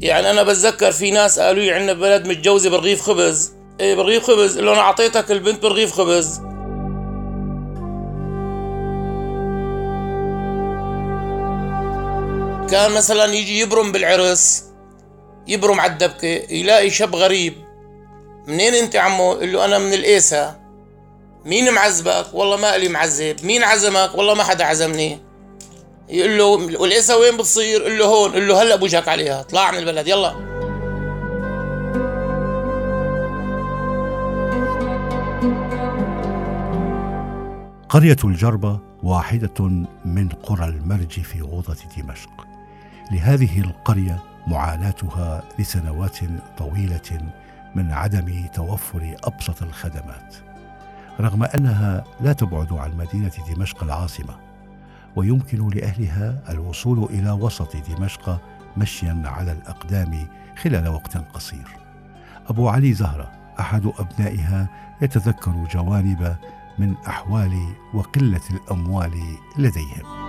يعني 0.00 0.30
أنا 0.30 0.42
بتذكر 0.42 0.92
في 0.92 1.10
ناس 1.10 1.38
قالوا 1.38 1.62
لي 1.62 1.72
عندنا 1.72 1.92
بلد 1.92 2.28
متجوزة 2.28 2.70
برغيف 2.70 3.02
خبز. 3.02 3.52
إيه 3.80 3.94
برغيف 3.94 4.24
خبز. 4.24 4.56
قال 4.56 4.66
له 4.66 4.72
أنا 4.72 4.80
أعطيتك 4.80 5.30
البنت 5.30 5.62
برغيف 5.62 5.92
خبز. 5.92 6.40
كان 12.70 12.92
مثلا 12.92 13.24
يجي 13.24 13.60
يبرم 13.60 13.92
بالعرس 13.92 14.64
يبرم 15.48 15.80
على 15.80 15.92
الدبكة 15.92 16.52
يلاقي 16.52 16.90
شاب 16.90 17.16
غريب. 17.16 17.54
منين 18.46 18.74
أنت 18.74 18.96
عمو؟ 18.96 19.32
يقول 19.32 19.52
له 19.52 19.64
أنا 19.64 19.78
من 19.78 19.94
القيسة. 19.94 20.56
مين 21.44 21.72
معذبك؟ 21.72 22.26
والله 22.32 22.56
ما 22.56 22.78
لي 22.78 22.88
معذب 22.88 23.36
مين 23.44 23.62
عزمك؟ 23.62 24.10
والله 24.14 24.34
ما 24.34 24.44
حدا 24.44 24.64
عزمني. 24.64 25.25
يقول 26.08 26.38
له 26.38 26.80
والقيسة 26.80 27.18
وين 27.18 27.36
بتصير؟ 27.36 27.80
يقول 27.80 27.98
له 27.98 28.04
هون. 28.04 28.30
يقول 28.30 28.48
له 28.48 28.62
هلأ 28.62 28.76
بوجهك 28.76 29.08
عليها. 29.08 29.40
اطلع 29.40 29.70
من 29.70 29.78
البلد. 29.78 30.08
يلا. 30.08 30.56
قرية 37.88 38.16
الجربة 38.24 38.80
واحدة 39.02 39.64
من 40.04 40.28
قرى 40.28 40.64
المرج 40.64 41.20
في 41.20 41.40
غوطة 41.40 41.76
دمشق. 41.96 42.30
لهذه 43.12 43.60
القرية 43.60 44.22
معاناتها 44.46 45.42
لسنوات 45.58 46.18
طويلة 46.58 47.32
من 47.74 47.92
عدم 47.92 48.46
توفر 48.54 49.16
أبسط 49.24 49.62
الخدمات 49.62 50.34
رغم 51.20 51.44
أنها 51.44 52.04
لا 52.20 52.32
تبعد 52.32 52.72
عن 52.72 52.96
مدينة 52.96 53.32
دمشق 53.54 53.82
العاصمة. 53.82 54.45
ويمكن 55.16 55.68
لأهلها 55.68 56.42
الوصول 56.48 57.04
إلى 57.04 57.30
وسط 57.30 57.76
دمشق 57.76 58.40
مشيا 58.76 59.22
على 59.24 59.52
الأقدام 59.52 60.28
خلال 60.62 60.88
وقت 60.88 61.16
قصير. 61.16 61.68
أبو 62.48 62.68
علي 62.68 62.92
زهرة 62.92 63.32
أحد 63.60 63.92
أبنائها 63.98 64.68
يتذكر 65.02 65.52
جوانب 65.72 66.36
من 66.78 66.94
أحوال 67.06 67.74
وقلة 67.94 68.40
الأموال 68.50 69.20
لديهم. 69.58 70.26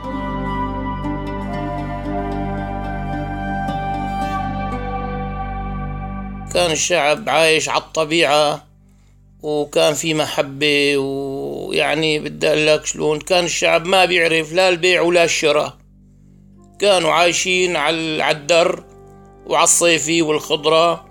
كان 6.53 6.71
الشعب 6.71 7.29
عايش 7.29 7.69
على 7.69 7.81
الطبيعة. 7.81 8.66
وكان 9.43 9.93
في 9.93 10.13
محبة 10.13 10.97
ويعني 10.97 12.19
بدي 12.19 12.47
أقول 12.47 12.67
لك 12.67 12.85
شلون 12.85 13.19
كان 13.19 13.45
الشعب 13.45 13.85
ما 13.85 14.05
بيعرف 14.05 14.53
لا 14.53 14.69
البيع 14.69 15.01
ولا 15.01 15.23
الشراء. 15.23 15.77
كانوا 16.79 17.11
عايشين 17.11 17.75
على 17.75 18.31
الدر 18.31 18.83
وعلى 19.45 19.63
الصيفي 19.63 20.21
والخضرة. 20.21 21.05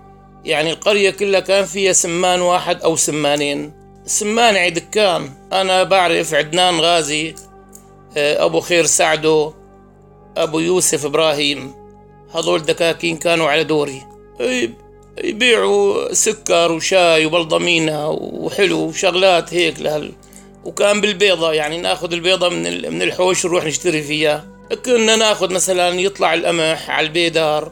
يعني 0.45 0.71
القرية 0.71 1.09
كلها 1.09 1.39
كان 1.39 1.65
فيها 1.65 1.93
سمان 1.93 2.41
واحد 2.41 2.81
أو 2.81 2.95
سمانين. 2.95 3.73
سمانعي 4.05 4.69
دكان 4.69 5.29
أنا 5.53 5.83
بعرف 5.83 6.33
عدنان 6.33 6.79
غازي 6.79 7.35
آه، 8.17 8.45
أبو 8.45 8.59
خير 8.59 8.85
سعدو 8.85 9.53
أبو 10.37 10.59
يوسف 10.59 11.05
إبراهيم. 11.05 11.73
هذول 12.35 12.61
دكاكين 12.61 13.17
كانوا 13.17 13.49
على 13.49 13.63
دوري. 13.63 14.01
يبيعوا 15.23 16.13
سكر 16.13 16.71
وشاي 16.71 17.25
وبلضمينة 17.25 18.09
وحلو 18.09 18.79
وشغلات 18.79 19.53
هيك 19.53 19.79
لهال. 19.79 20.11
وكان 20.65 21.01
بالبيضة 21.01 21.53
يعني 21.53 21.77
ناخذ 21.77 22.13
البيضة 22.13 22.49
من 22.49 22.93
من 22.93 23.01
الحوش 23.01 23.45
ونروح 23.45 23.65
نشتري 23.65 24.03
فيها. 24.03 24.47
كنا 24.85 25.15
ناخذ 25.15 25.53
مثلا 25.53 25.99
يطلع 25.99 26.33
القمح 26.33 26.89
على 26.89 27.07
البيدار 27.07 27.71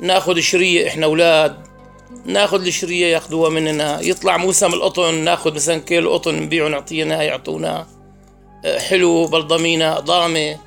ناخذ 0.00 0.40
شرية 0.40 0.88
إحنا 0.88 1.06
أولاد 1.06 1.56
ناخذ 2.26 2.66
الشرية 2.66 3.06
ياخذوها 3.06 3.50
مننا. 3.50 4.00
يطلع 4.00 4.36
موسم 4.36 4.74
القطن 4.74 5.14
ناخذ 5.14 5.54
مثلا 5.54 5.78
كيلو 5.78 6.12
قطن 6.12 6.34
نبيعه 6.34 6.68
نعطينا 6.68 7.22
يعطونا. 7.22 7.86
حلو 8.78 9.26
بلضمينا 9.26 10.00
ضامة 10.00 10.58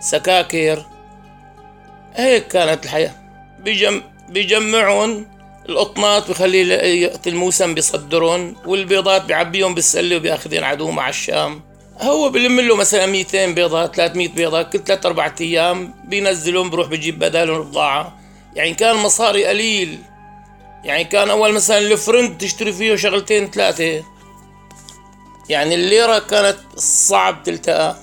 سكاكر. 0.00 0.84
هيك 2.14 2.48
كانت 2.48 2.84
الحياة. 2.84 3.14
بيجم 3.60 4.02
بيجمعهم 4.28 5.33
القطنات 5.68 6.30
بخلي 6.30 7.10
الموسم 7.26 7.74
بيصدرهم 7.74 8.56
والبيضات 8.66 9.24
بيعبيهم 9.24 9.74
بالسلة 9.74 10.16
وبياخذين 10.16 10.64
عدو 10.64 10.90
مع 10.90 11.08
الشام. 11.08 11.62
هو 12.00 12.28
بلم 12.28 12.60
له 12.60 12.76
مثلا 12.76 13.06
200 13.06 13.46
بيضة 13.46 13.86
300 13.86 14.28
بيضة 14.28 14.62
كل 14.62 14.78
ثلاث 14.78 15.06
أربع 15.06 15.34
أيام 15.40 15.94
بينزلهم 16.04 16.70
بروح 16.70 16.86
بجيب 16.86 17.18
بدالهم 17.18 17.62
بضاعة 17.62 18.18
يعني 18.54 18.74
كان 18.74 18.96
مصاري 18.96 19.44
قليل. 19.44 19.98
يعني 20.84 21.04
كان 21.04 21.30
أول 21.30 21.52
مثلا 21.52 21.78
الفرنك 21.78 22.40
تشتري 22.40 22.72
فيه 22.72 22.96
شغلتين 22.96 23.50
ثلاثة. 23.50 24.04
يعني 25.48 25.74
الليرة 25.74 26.18
كانت 26.18 26.56
صعب 26.76 27.42
تلتقى. 27.42 27.96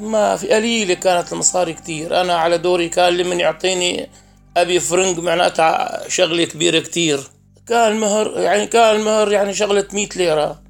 ما 0.00 0.36
في 0.36 0.48
قليلة 0.48 0.94
كانت 0.94 1.32
المصاري 1.32 1.72
كتير. 1.72 2.20
أنا 2.20 2.34
على 2.34 2.58
دوري 2.58 2.88
كان 2.88 3.08
اللي 3.08 3.24
من 3.24 3.40
يعطيني 3.40 4.08
أبي 4.56 4.80
فرنك 4.80 5.18
معناتها 5.18 6.08
شغلة 6.08 6.44
كبيرة 6.44 6.78
كتير. 6.78 7.20
كان 7.68 7.92
المهر 7.92 8.40
يعني 8.40 8.66
كان 8.66 8.96
المهر 8.96 9.32
يعني 9.32 9.54
شغلة 9.54 9.84
مية 9.92 10.08
ليرة. 10.16 10.62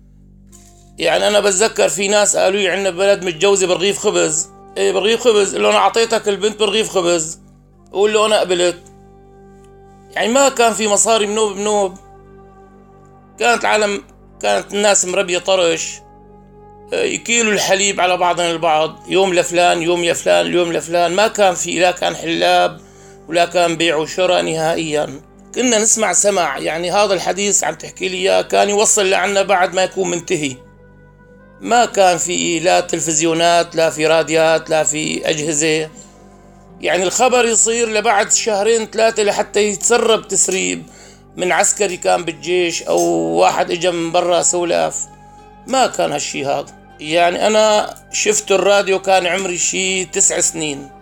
يعني 0.99 1.29
أنا 1.29 1.41
بتذكر 1.41 1.89
في 1.89 2.09
ناس 2.09 2.37
قالوا 2.37 2.61
لي 2.61 2.69
عندنا 2.69 2.91
بلد 2.91 3.25
متجوزة 3.25 3.67
برغيف 3.67 3.99
خبز. 3.99 4.49
إيه 4.77 4.93
برغيف 4.93 5.21
خبز؟ 5.21 5.53
قال 5.53 5.63
له 5.63 5.71
أنا 5.71 5.79
أعطيتك 5.79 6.29
البنت 6.29 6.61
برغيف 6.61 6.89
خبز. 6.89 7.39
قول 7.93 8.13
له 8.13 8.27
أنا 8.27 8.41
قبلت. 8.41 8.79
يعني 10.13 10.29
ما 10.29 10.49
كان 10.49 10.73
في 10.73 10.89
مصاري 10.89 11.27
منوب 11.27 11.53
بنوب 11.53 11.95
كانت 13.39 13.61
العالم 13.65 14.03
كانت 14.43 14.75
الناس 14.75 15.05
مربية 15.05 15.39
طرش. 15.39 15.95
آه، 16.93 17.03
يكيلوا 17.05 17.53
الحليب 17.53 18.01
على 18.01 18.17
بعضنا 18.17 18.51
البعض. 18.51 19.03
يوم 19.09 19.35
لفلان 19.35 19.83
يوم 19.83 20.05
لفلان 20.05 20.47
اليوم 20.47 20.73
لفلان. 20.73 21.13
ما 21.13 21.29
كان 21.29 21.55
في 21.55 21.79
لا 21.79 21.91
كان 21.91 22.17
حلاب. 22.17 22.81
ولا 23.29 23.45
كان 23.45 23.77
بيع 23.77 23.97
وشراء 23.97 24.43
نهائيا. 24.43 25.21
كنا 25.55 25.79
نسمع 25.79 26.13
سمع 26.13 26.59
يعني 26.59 26.91
هذا 26.91 27.15
الحديث 27.15 27.65
عم 27.65 27.75
تحكي 27.75 28.09
لي 28.09 28.17
إياه 28.17 28.43
كان 28.43 28.69
يوصل 28.69 29.11
لعنا 29.11 29.43
بعد 29.43 29.75
ما 29.75 29.83
يكون 29.83 30.11
منتهي. 30.11 30.57
ما 31.61 31.85
كان 31.85 32.19
في 32.19 32.59
لا 32.59 32.81
تلفزيونات 32.81 33.77
لا 33.77 33.91
في 33.91 34.07
راديات 34.07 34.71
لا 34.71 34.85
في 34.85 35.31
أجهزة. 35.31 35.91
يعني 36.81 37.03
الخبر 37.03 37.45
يصير 37.45 37.89
لبعد 37.89 38.33
شهرين 38.33 38.87
ثلاثة 38.87 39.23
لحتى 39.23 39.61
يتسرب 39.61 40.29
تسريب. 40.29 40.87
من 41.37 41.53
عسكري 41.53 41.97
كان 41.97 42.25
بالجيش 42.25 42.83
أو 42.83 43.01
واحد 43.41 43.71
إجا 43.71 43.91
من 43.91 44.13
برا 44.13 44.43
سولاف. 44.43 44.97
ما 45.67 45.87
كان 45.87 46.13
هالشي 46.13 46.47
هذا. 46.47 46.67
يعني 47.01 47.47
أنا 47.47 47.95
شفت 48.13 48.53
الراديو 48.53 48.99
كان 48.99 49.27
عمري 49.27 49.59
شي 49.59 50.05
تسع 50.05 50.41
سنين. 50.41 50.96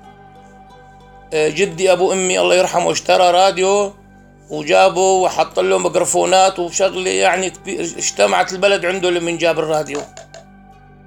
جدي 1.34 1.92
أبو 1.92 2.12
أمي 2.12 2.40
الله 2.40 2.54
يرحمه 2.54 2.92
اشترى 2.92 3.30
راديو 3.30 3.92
وجابه 4.50 5.12
وحط 5.12 5.60
له 5.60 5.78
ميكروفونات 5.78 6.58
وشغلة 6.58 7.10
يعني 7.10 7.50
كبير 7.50 7.80
اجتمعت 7.80 8.52
البلد 8.52 8.84
عنده 8.84 9.10
لمن 9.10 9.38
جاب 9.38 9.58
الراديو. 9.58 10.00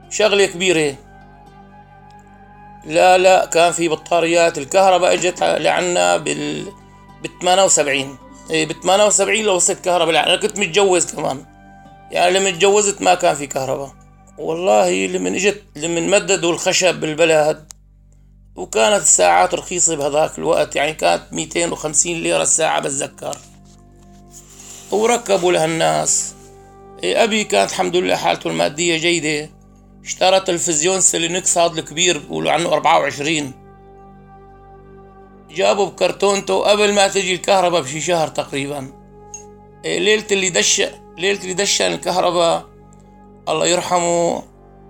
شغلة 0.10 0.46
كبيرة. 0.46 0.96
لا 2.86 3.18
لا 3.18 3.46
كان 3.46 3.72
في 3.72 3.88
بطاريات. 3.90 4.58
الكهرباء 4.58 5.14
إجت 5.14 5.44
لعنا 5.44 6.18
بال 6.18 6.64
ب 7.24 7.28
78 7.42 8.18
اي 8.52 8.66
ب 8.66 8.72
78 8.72 9.46
لو 9.46 9.56
وصلت 9.56 9.86
كهرباء 9.86 10.26
أنا 10.26 10.36
كنت 10.36 10.60
متجوز 10.60 11.16
كمان. 11.16 11.46
يعني 12.12 12.40
لما 12.40 12.50
تجوزت 12.52 13.02
ما 13.02 13.16
كان 13.16 13.36
في 13.36 13.48
كهرباء. 13.48 13.92
والله 14.38 15.06
لما 15.06 15.30
إجت 15.30 15.64
لما 15.76 16.00
مددوا 16.00 16.52
الخشب 16.54 17.00
بالبلد 17.00 17.74
وكانت 18.58 19.02
الساعات 19.02 19.54
رخيصة 19.54 19.96
بهذاك 19.96 20.38
الوقت 20.38 20.76
يعني 20.76 20.94
كانت 20.94 21.24
250 21.32 22.14
ليرة 22.14 22.42
الساعة 22.42 22.80
بتذكر. 22.80 23.38
وركبوا 24.92 25.52
لها 25.52 25.66
الناس. 25.66 26.36
إيه 27.04 27.24
أبي 27.24 27.44
كانت 27.44 27.72
الحمد 27.72 27.96
لله 27.96 28.16
حالته 28.16 28.48
المادية 28.48 28.98
جيدة. 28.98 29.50
اشترى 30.04 30.40
تلفزيون 30.40 31.02
سيلينكس 31.02 31.58
هذا 31.58 31.80
الكبير 31.80 32.18
بيقولوا 32.18 32.52
عنه 32.52 32.70
24 32.70 33.52
جابه 35.50 35.86
بكرتونته 35.86 36.60
قبل 36.60 36.94
ما 36.94 37.08
تجي 37.08 37.34
الكهرباء 37.34 37.82
بشي 37.82 38.02
شهر 38.02 38.28
تقريبا. 38.28 38.92
إيه، 39.86 40.00
ليلة 40.00 40.26
اللي 40.32 40.50
دش 40.50 40.82
ليلة 41.18 41.42
اللي 41.42 41.54
دشن 41.54 41.94
الكهرباء 41.94 42.66
الله 43.50 43.68
يرحمه 43.68 44.44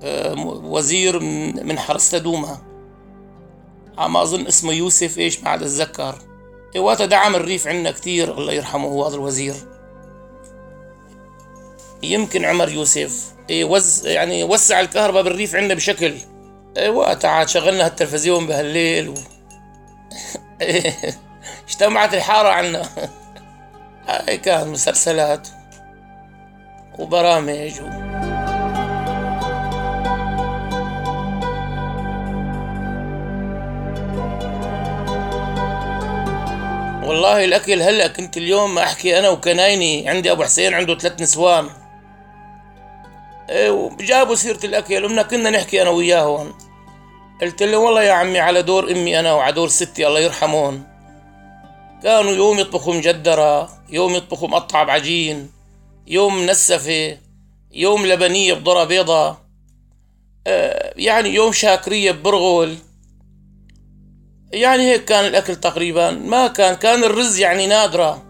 آه، 0.04 0.34
وزير 0.46 1.20
من 1.64 1.80
حرس 1.80 2.16
دوما 2.16 2.67
عم 3.98 4.18
أظن 4.18 4.48
اسمه 4.48 4.74
يوسف 4.74 5.18
إيش 5.18 5.40
ما 5.40 5.50
عاد 5.50 5.64
أتذكر. 5.64 6.16
إيه، 6.76 6.82
وقتها 6.82 7.06
دعم 7.06 7.36
الريف 7.36 7.68
عنا 7.68 7.92
كتير 7.92 8.38
الله 8.38 8.54
يرحمه 8.54 8.88
هو 8.88 9.06
هذا 9.06 9.16
الوزير 9.16 9.56
يمكن 12.04 12.46
عمر 12.46 12.70
يوسف. 12.70 13.34
إيه، 13.50 13.66
وز 13.66 14.08
يعني 14.08 14.44
وسع 14.44 14.80
الكهرباء 14.80 15.24
بالريف 15.24 15.56
عندنا 15.56 15.74
بشكل. 15.74 16.14
أيوه 16.78 17.14
تعال 17.14 17.50
شغلنا 17.50 17.86
هالتلفزيون 17.86 18.48
بهالليل 18.48 19.10
و... 19.10 19.14
اجتمعت 21.68 22.14
الحارة 22.14 22.50
عنا. 22.50 22.90
هاي 24.08 24.38
كان 24.38 24.68
مسلسلات 24.68 25.48
وبرامج 27.00 27.82
و... 27.82 28.07
والله 37.08 37.46
الأكل 37.46 37.82
هلأ 37.82 38.08
كنت 38.08 38.38
اليوم 38.38 38.78
أحكي 38.80 39.20
أنا 39.20 39.30
وكنايني. 39.30 40.10
عندي 40.10 40.32
أبو 40.32 40.44
حسين 40.44 40.74
عنده 40.74 40.98
ثلاث 40.98 41.22
نسوان. 41.22 41.70
إيه 43.50 43.70
وجابوا 43.70 44.36
سيرة 44.36 44.60
الأكل. 44.64 45.06
ومنا 45.06 45.22
كنا 45.22 45.50
نحكي 45.50 45.82
أنا 45.82 45.90
وياهم. 45.90 46.54
قلت 47.42 47.64
له 47.64 47.78
والله 47.78 48.04
يا 48.04 48.12
عمي 48.12 48.40
على 48.40 48.62
دور 48.62 48.92
أمي 48.92 49.20
أنا 49.20 49.34
وعلى 49.34 49.54
دور 49.54 49.68
ستي 49.68 50.08
الله 50.08 50.20
يرحمهم 50.20 50.84
كانوا 52.04 52.32
يوم 52.32 52.60
يطبخوا 52.60 52.94
مجدرة 52.94 53.70
يوم 53.90 54.16
يطبخوا 54.16 54.48
مقطع 54.48 54.84
بعجين 54.84 55.52
يوم 56.08 56.36
منسفة 56.38 57.18
يوم 57.72 58.06
لبنية 58.06 58.54
بضرة 58.54 58.84
بيضة. 58.84 59.38
آه، 60.48 60.94
يعني 60.96 61.30
يوم 61.30 61.52
شاكرية 61.52 62.12
ببرغل 62.12 62.78
يعني 64.52 64.92
هيك 64.92 65.06
كان 65.06 65.26
الأكل 65.26 65.56
تقريبا. 65.56 66.12
ما 66.12 66.48
كان 66.48 66.76
كان 66.76 67.04
الرز 67.04 67.40
يعني 67.40 67.68
نادرة. 67.68 68.24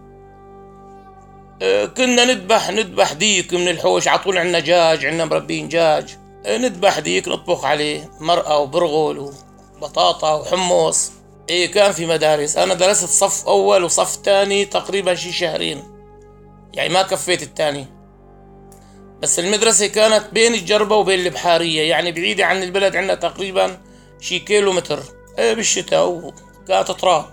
آه، 1.62 1.86
كنا 1.86 2.26
نذبح 2.26 2.70
نذبح 2.70 3.14
ديك 3.14 3.54
من 3.54 3.68
الحوش. 3.68 4.08
على 4.08 4.20
طول 4.20 4.38
عنا 4.38 4.60
دجاج 4.60 5.06
عنا 5.06 5.26
مربين 5.26 5.68
دجاج 5.68 6.18
آه، 6.46 6.58
نذبح 6.58 7.00
ديك 7.00 7.28
نطبخ 7.28 7.66
عليه 7.66 8.12
مرقة 8.20 8.58
وبرغل 8.58 9.34
وبطاطا 9.76 10.34
وحمص. 10.34 11.12
إيه 11.50 11.72
كان 11.72 11.92
في 11.92 12.06
مدارس. 12.06 12.58
أنا 12.58 12.74
درست 12.74 13.06
صف 13.06 13.48
أول 13.48 13.84
وصف 13.84 14.16
تاني 14.16 14.66
تقريبا 14.66 15.16
شي 15.16 15.32
شهرين. 15.32 15.84
يعني 16.74 16.90
ما 16.90 17.02
كفيت 17.02 17.44
التاني. 17.44 17.86
بس 19.22 19.40
المدرسة 19.40 19.88
كانت 19.88 20.24
بين 20.34 20.54
الجربة 20.54 20.96
وبين 20.96 21.20
البحارية. 21.20 21.90
يعني 21.90 22.12
بعيدة 22.12 22.46
عن 22.46 22.64
البلد 22.64 22.96
عندنا 22.96 23.16
تقريبا 23.16 23.78
شي 24.20 24.40
كيلو 24.40 24.74
متر 24.74 25.00
بالشتاء 25.38 26.08
وكانت 26.10 26.92
تراب. 26.92 27.26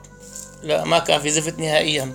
لا 0.62 0.84
ما 0.84 0.98
كان 0.98 1.20
في 1.20 1.30
زفت 1.30 1.58
نهائيا. 1.58 2.12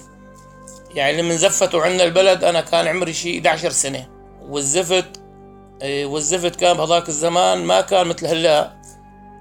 يعني 0.96 1.22
لما 1.22 1.36
زفتوا 1.36 1.82
عندنا 1.82 2.04
البلد 2.04 2.44
أنا 2.44 2.62
كان 2.62 2.88
عمري 2.88 3.14
شي 3.14 3.38
11 3.38 3.70
سنة. 3.70 4.08
والزفت 4.42 5.22
إيه 5.82 6.06
والزفت 6.06 6.56
كان 6.56 6.78
بهذاك 6.78 7.10
الزمان 7.10 7.58
ما 7.58 7.82
كان 7.82 8.08
مثل 8.08 8.28
هلا. 8.28 8.80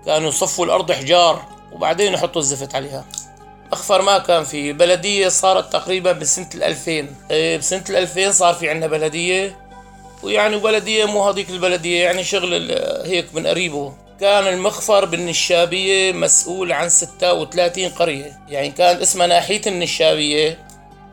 كانوا 0.06 0.28
يصفوا 0.28 0.64
الأرض 0.64 0.92
حجار 0.92 1.44
وبعدين 1.72 2.12
يحطوا 2.12 2.40
الزفت 2.40 2.74
عليها. 2.74 3.04
أخفر 3.72 4.02
ما 4.02 4.18
كان 4.18 4.44
في 4.44 4.72
بلدية 4.72 5.28
صارت 5.28 5.72
تقريبا 5.72 6.12
بسنة 6.12 6.48
الألفين. 6.54 7.14
إيه، 7.30 7.58
بسنة 7.58 7.84
الألفين 7.90 8.32
صار 8.32 8.54
في 8.54 8.70
عنا 8.70 8.86
بلدية. 8.86 9.56
ويعني 10.22 10.56
بلدية 10.56 11.04
مو 11.04 11.28
هذيك 11.28 11.50
البلدية 11.50 12.04
يعني 12.04 12.24
شغل 12.24 12.72
هيك 13.04 13.34
من 13.34 13.46
قريبه. 13.46 13.94
كان 14.20 14.46
المخفر 14.46 15.04
بالنشابية 15.04 16.12
مسؤول 16.12 16.72
عن 16.72 16.88
36 16.88 17.88
قرية. 17.88 18.40
يعني 18.48 18.70
كان 18.70 18.96
اسمها 19.02 19.26
ناحية 19.26 19.60
النشابية 19.66 20.58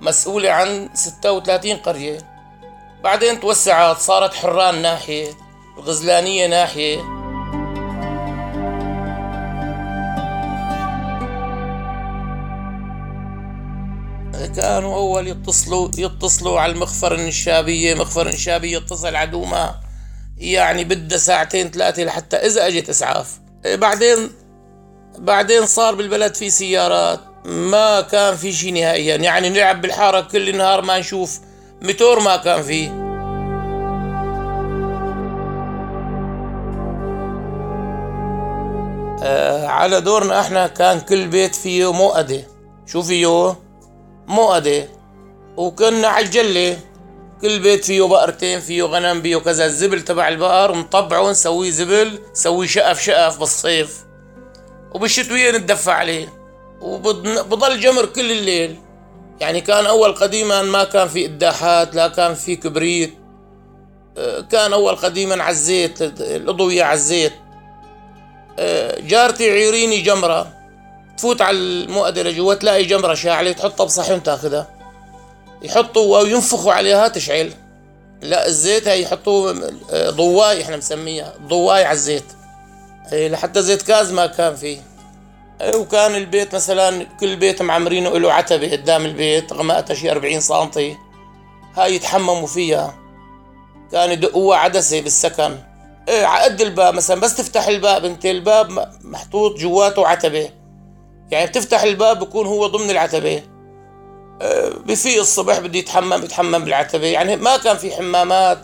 مسؤولة 0.01 0.51
عن 0.51 0.89
36 0.93 1.75
قرية. 1.77 2.17
بعدين 3.03 3.39
توسعت 3.39 3.97
صارت 3.97 4.33
حران 4.33 4.81
ناحية 4.81 5.27
الغزلانية 5.77 6.47
ناحية. 6.47 6.97
كانوا 14.55 14.95
أول 14.95 15.27
يتصلوا 15.27 15.89
يتصلوا 15.97 16.59
على 16.59 16.71
المخفر 16.71 17.15
النشابية. 17.15 17.95
مخفر 17.95 18.27
النشابية 18.27 18.77
يتصل 18.77 19.15
على 19.15 19.31
دوما 19.31 19.84
يعني 20.37 20.83
بدها 20.83 21.17
ساعتين 21.17 21.71
ثلاثة 21.71 22.03
لحتى 22.03 22.37
إذا 22.37 22.67
أجت 22.67 22.89
إسعاف. 22.89 23.39
إيه، 23.65 23.75
بعدين 23.75 24.29
بعدين 25.17 25.65
صار 25.65 25.95
بالبلد 25.95 26.35
في 26.35 26.49
سيارات. 26.49 27.19
ما 27.45 28.01
كان 28.01 28.35
في 28.35 28.53
شيء 28.53 28.73
نهائيا. 28.73 29.15
يعني 29.15 29.49
نلعب 29.49 29.81
بالحارة 29.81 30.21
كل 30.21 30.57
نهار 30.57 30.81
ما 30.81 30.99
نشوف. 30.99 31.39
متور 31.81 32.19
ما 32.19 32.37
كان 32.37 32.63
فيه 32.63 33.05
آه 39.23 39.67
على 39.67 40.01
دورنا 40.01 40.39
إحنا 40.39 40.67
كان 40.67 40.99
كل 40.99 41.27
بيت 41.27 41.55
فيه 41.55 41.93
مؤدة. 41.93 42.43
شو 42.85 43.01
فيه؟ 43.01 43.55
مؤدة. 44.27 44.87
وكنا 45.57 46.07
على 46.07 46.25
الجلة. 46.25 46.77
كل 47.41 47.59
بيت 47.59 47.85
فيه 47.85 48.01
بقرتين 48.01 48.59
فيه 48.59 48.83
غنم 48.83 49.21
فيه 49.21 49.37
كذا. 49.37 49.65
الزبل 49.65 50.01
تبع 50.01 50.27
البقر 50.27 50.71
ونطبعه 50.71 51.31
نسويه 51.31 51.71
زبل 51.71 52.19
نسويه 52.31 52.67
شقف 52.67 53.01
شقف 53.01 53.39
بالصيف. 53.39 54.05
وبالشتوية 54.93 55.51
نتدفى 55.51 55.91
عليه. 55.91 56.33
وبضل 56.81 57.79
جمر 57.79 58.05
كل 58.05 58.31
الليل. 58.31 58.79
يعني 59.39 59.61
كان 59.61 59.85
أول 59.85 60.15
قديما 60.15 60.61
ما 60.61 60.83
كان 60.83 61.07
في 61.07 61.25
إداحات 61.25 61.95
لا 61.95 62.07
كان 62.07 62.33
في 62.33 62.55
كبريت. 62.55 63.13
آه، 64.17 64.41
كان 64.41 64.73
أول 64.73 64.95
قديما 64.95 65.43
على 65.43 65.51
الزيت 65.51 66.01
الأضوية 66.21 66.83
على 66.83 66.93
الزيت. 66.93 67.33
آه، 68.59 68.99
جارتي 68.99 69.51
عيريني 69.51 70.01
جمرة. 70.01 70.47
تفوت 71.17 71.41
على 71.41 71.57
المؤدرة 71.57 72.31
جوا 72.31 72.53
تلاقي 72.53 72.83
جمرة 72.83 73.13
شاعلة 73.13 73.51
تحطها 73.51 73.83
بصحن 73.83 74.23
تاخذها. 74.23 74.74
يحطوا 75.65 76.19
وينفخوا 76.19 76.73
عليها 76.73 77.07
تشعل 77.07 77.51
لا 78.21 78.47
الزيت 78.47 78.87
هي 78.87 79.01
يحطوا 79.01 79.53
آه، 79.91 80.09
ضواي 80.09 80.63
إحنا 80.63 80.77
مسميها 80.77 81.33
ضواي 81.47 81.83
على 81.83 81.95
الزيت. 81.95 82.23
لحتى 83.11 83.61
زيت 83.61 83.81
كاز 83.81 84.11
ما 84.11 84.25
كان 84.25 84.55
فيه. 84.55 84.77
وكان 85.75 86.15
البيت 86.15 86.55
مثلا 86.55 87.03
كل 87.19 87.35
بيت 87.35 87.61
معمرينه 87.61 88.09
له 88.17 88.33
عتبة 88.33 88.71
قدام 88.71 89.05
البيت 89.05 89.53
غمقتها 89.53 89.93
شي 89.93 90.11
40 90.11 90.39
سنتي. 90.39 90.97
هاي 91.75 91.95
يتحمموا 91.95 92.47
فيها. 92.47 92.95
كان 93.91 94.11
يدقوها 94.11 94.57
عدسة 94.57 95.01
بالسكن. 95.01 95.57
إيه 96.07 96.25
عقد 96.25 96.61
الباب 96.61 96.93
مثلا 96.93 97.21
بس 97.21 97.35
تفتح 97.35 97.67
الباب 97.67 98.05
أنت 98.05 98.25
الباب 98.25 98.91
محطوط 99.01 99.57
جواته 99.57 100.07
عتبة. 100.07 100.49
يعني 101.31 101.47
بتفتح 101.47 101.83
الباب 101.83 102.19
بكون 102.19 102.47
هو 102.47 102.67
ضمن 102.67 102.89
العتبة. 102.89 103.43
بفيق 104.87 105.19
الصبح 105.19 105.59
بده 105.59 105.79
يتحمم 105.79 106.23
يتحمم 106.23 106.59
بالعتبة. 106.59 107.05
يعني 107.07 107.35
ما 107.35 107.57
كان 107.57 107.77
في 107.77 107.91
حمامات. 107.91 108.57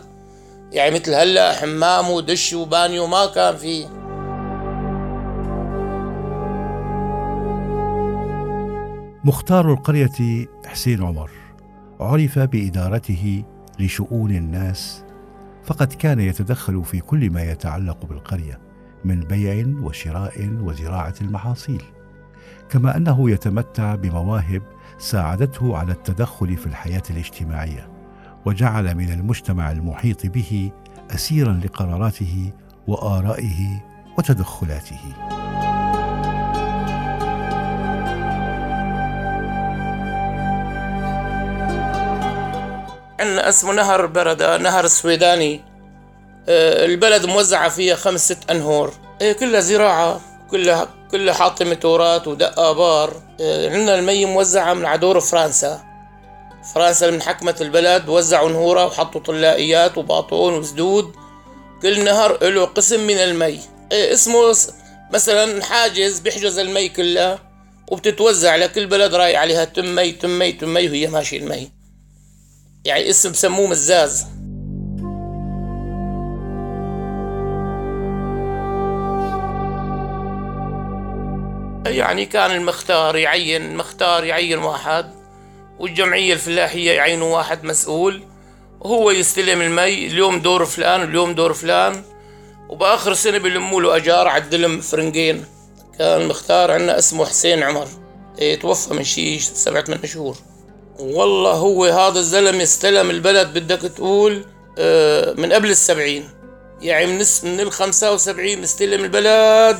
يعني 0.72 0.94
مثل 0.94 1.14
هلأ 1.14 1.52
حمام 1.52 2.10
ودش 2.10 2.52
وبانيو 2.52 3.06
ما 3.06 3.26
كان 3.26 3.56
في. 3.56 3.86
مختار 9.24 9.72
القرية 9.72 10.46
حسين 10.66 11.02
عمر. 11.02 11.30
عرف 12.00 12.38
بإدارته 12.38 13.44
لشؤون 13.78 14.30
الناس 14.30 15.04
فقد 15.64 15.92
كان 15.92 16.20
يتدخل 16.20 16.84
في 16.84 17.00
كل 17.00 17.30
ما 17.30 17.42
يتعلق 17.42 18.06
بالقرية 18.06 18.60
من 19.04 19.20
بيع 19.20 19.66
وشراء 19.82 20.50
وزراعة 20.60 21.14
المحاصيل. 21.20 21.82
كما 22.70 22.96
أنه 22.96 23.30
يتمتع 23.30 23.94
بمواهب 23.94 24.62
ساعدته 24.98 25.76
على 25.76 25.92
التدخل 25.92 26.56
في 26.56 26.66
الحياة 26.66 27.02
الاجتماعية 27.10 27.88
وجعل 28.46 28.94
من 28.94 29.12
المجتمع 29.12 29.70
المحيط 29.70 30.26
به 30.26 30.70
اسيرا 31.10 31.60
لقراراته 31.64 32.52
وآرائه 32.86 33.84
وتدخلاته. 34.18 35.00
عندنا 43.20 43.48
اسمه 43.48 43.72
نهر 43.72 44.06
بردة 44.06 44.58
نهر 44.58 44.84
السويداني 44.84 45.60
آه، 46.48 46.84
البلد 46.84 47.26
موزعة 47.26 47.68
فيها 47.68 47.94
خمس 47.94 48.32
ست 48.32 48.50
أنهور. 48.50 48.92
كلها 49.40 49.60
زراعة 49.60 50.20
كلها 50.50 50.86
كلها 51.12 51.34
حاطة 51.34 51.64
متورات 51.64 52.28
ودق 52.28 52.60
آبار. 52.60 53.22
آه، 53.40 53.70
عندنا 53.70 53.98
المي 53.98 54.24
موزعة 54.24 54.74
من 54.74 54.84
عدور 54.86 55.20
فرنسا. 55.20 55.80
فرنسا 56.74 57.10
من 57.10 57.22
حكمت 57.22 57.62
البلد 57.62 58.08
وزعوا 58.08 58.50
نهورة 58.50 58.86
وحطوا 58.86 59.20
طلائيات 59.20 59.98
وباطون 59.98 60.54
وسدود 60.54 61.14
كل 61.82 62.04
نهر 62.04 62.48
له 62.48 62.64
قسم 62.64 63.00
من 63.00 63.16
المي. 63.16 63.60
آه، 63.92 64.12
اسمه 64.12 64.56
مثلا 65.12 65.64
حاجز 65.64 66.18
بيحجز 66.18 66.58
المي 66.58 66.88
كلها 66.88 67.38
وبتتوزع 67.90 68.56
لكل 68.56 68.86
بلد 68.86 69.14
راي 69.14 69.36
عليها 69.36 69.64
تم 69.64 69.94
مي 69.94 70.12
تم 70.12 70.38
مي 70.38 70.52
تم 70.52 70.68
مي 70.68 70.88
وهي 70.88 71.06
ماشي 71.06 71.36
المي. 71.36 71.70
يعني 72.84 73.10
اسم 73.10 73.32
بسموه 73.32 73.66
مزاز. 73.66 74.26
يعني 81.92 82.26
كان 82.26 82.50
المختار 82.50 83.16
يعين 83.16 83.62
المختار 83.62 84.24
يعين 84.24 84.58
واحد 84.58 85.14
والجمعية 85.78 86.32
الفلاحية 86.32 86.90
يعينوا 86.90 87.36
واحد 87.36 87.64
مسؤول. 87.64 88.22
وهو 88.80 89.10
يستلم 89.10 89.62
المي 89.62 90.06
اليوم 90.06 90.40
دور 90.40 90.64
فلان 90.64 91.02
اليوم 91.02 91.34
دور 91.34 91.52
فلان. 91.52 92.02
وبآخر 92.68 93.12
السنة 93.12 93.38
بيلموا 93.38 93.82
له 93.82 93.96
أجار 93.96 94.28
عدلم 94.28 94.80
فرنجين. 94.80 95.44
كان 95.98 96.20
المختار 96.20 96.70
عندنا 96.70 96.98
اسمه 96.98 97.24
حسين 97.24 97.62
عمر. 97.62 97.88
إيه 98.38 98.60
توفى 98.60 98.94
من 98.94 99.04
شي 99.04 99.38
سبعة 99.38 99.84
ثمان 99.84 100.06
شهور. 100.06 100.36
والله 100.98 101.52
هو 101.52 101.84
هذا 101.84 102.18
الزلمة 102.18 102.62
استلم 102.62 103.10
البلد 103.10 103.58
بدك 103.58 103.80
تقول 103.80 104.44
آه 104.78 105.32
من 105.32 105.52
قبل 105.52 105.70
السبعين. 105.70 106.28
يعني 106.80 107.06
من 107.06 107.24
من 107.42 107.60
الخمسة 107.60 108.12
وسبعين 108.12 108.60
مستلم 108.60 109.04
البلد. 109.04 109.78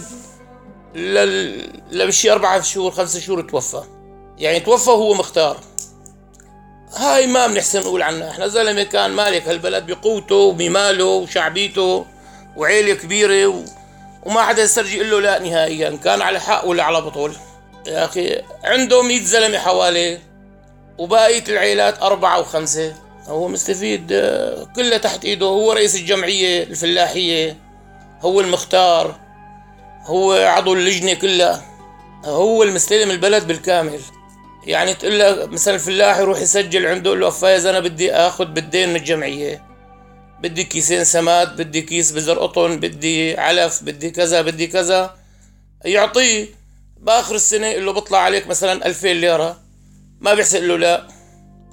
لل... 0.94 1.68
لبشي 1.90 2.32
أربعة 2.32 2.60
شهور 2.62 2.90
خمسة 2.90 3.20
شهور 3.20 3.42
توفى. 3.42 3.82
يعني 4.38 4.60
توفى 4.60 4.90
وهو 4.90 5.14
مختار. 5.14 5.60
هاي 6.94 7.26
ما 7.26 7.46
بنحسن 7.46 7.80
نقول 7.80 8.02
عنها. 8.02 8.30
إحنا 8.30 8.48
زلمة 8.48 8.82
كان 8.82 9.10
مالك 9.10 9.48
هالبلد 9.48 9.86
بقوته 9.86 10.34
وبماله 10.34 11.04
وشعبيته 11.04 12.06
وعيلة 12.56 12.94
كبيرة 12.94 13.46
و... 13.46 13.64
وما 14.22 14.42
حدا 14.42 14.62
يسترجي 14.62 15.02
له 15.02 15.20
لا 15.20 15.38
نهائيا. 15.38 15.98
كان 16.04 16.22
على 16.22 16.40
حق 16.40 16.66
ولا 16.66 16.82
على 16.82 17.00
بطول. 17.00 17.32
يا 17.86 18.04
أخي 18.04 18.42
عنده 18.64 19.02
مئة 19.02 19.24
زلمة 19.24 19.58
حواليه 19.58 20.22
وبقية 20.98 21.44
العيلات 21.48 22.02
أربعة 22.02 22.40
وخمسة. 22.40 22.94
هو 23.26 23.48
مستفيد 23.48 24.08
كله 24.76 24.96
تحت 24.96 25.24
إيده. 25.24 25.46
هو 25.46 25.72
رئيس 25.72 25.96
الجمعية 25.96 26.62
الفلاحية 26.62 27.56
هو 28.20 28.40
المختار. 28.40 29.21
هو 30.04 30.32
عضو 30.32 30.74
اللجنة 30.74 31.14
كلها. 31.14 31.64
هو 32.24 32.62
المستلم 32.62 33.10
البلد 33.10 33.46
بالكامل. 33.46 34.00
يعني 34.64 34.94
تقول 34.94 35.18
له 35.18 35.46
مثلا 35.46 35.74
الفلاح 35.74 36.18
يروح 36.18 36.40
يسجل 36.40 36.86
عنده 36.86 37.10
يقول 37.10 37.20
له 37.20 37.30
فايز 37.30 37.66
أنا 37.66 37.80
بدي 37.80 38.12
آخذ 38.12 38.44
بالدين 38.44 38.88
من 38.88 38.96
الجمعية. 38.96 39.62
بدي 40.40 40.64
كيسين 40.64 41.04
سماد 41.04 41.56
بدي 41.56 41.82
كيس 41.82 42.12
بذر 42.12 42.38
قطن 42.38 42.80
بدي 42.80 43.38
علف 43.38 43.82
بدي 43.82 44.10
كذا 44.10 44.42
بدي 44.42 44.66
كذا. 44.66 45.16
يعطيه. 45.84 46.48
بآخر 47.00 47.34
السنة 47.34 47.66
يقول 47.66 47.86
له 47.86 47.92
بطلع 47.92 48.18
عليك 48.18 48.46
مثلا 48.46 48.86
2000 48.86 49.12
ليرة. 49.12 49.60
ما 50.20 50.34
بيحسن 50.34 50.68
له 50.68 50.76
لا. 50.76 51.08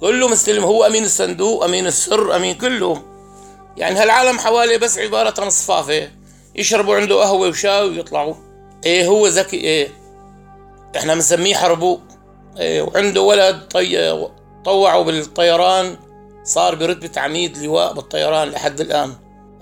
كله 0.00 0.28
مستلم 0.28 0.64
هو 0.64 0.86
أمين 0.86 1.04
الصندوق 1.04 1.64
أمين 1.64 1.86
السر 1.86 2.36
أمين 2.36 2.54
كله. 2.54 3.02
يعني 3.76 3.98
هالعالم 3.98 4.38
حوالي 4.38 4.78
بس 4.78 4.98
عبارة 4.98 5.34
عن 5.40 5.50
صفافة. 5.50 6.19
يشربوا 6.54 6.96
عنده 6.96 7.14
قهوة 7.22 7.48
وشاي 7.48 7.88
ويطلعوا. 7.88 8.34
إيه 8.86 9.06
هو 9.06 9.26
ذكي 9.26 9.56
إيه. 9.56 9.88
إحنا 10.96 11.14
بنسميه 11.14 11.54
حربوق 11.54 12.00
إيه 12.58 12.82
وعنده 12.82 13.20
ولد 13.20 13.60
طي... 13.70 14.28
طوعه 14.64 15.02
بالطيران 15.02 15.96
صار 16.44 16.74
برتبة 16.74 17.20
عميد 17.20 17.58
لواء 17.58 17.94
بالطيران 17.94 18.48
لحد 18.48 18.80
الآن. 18.80 19.12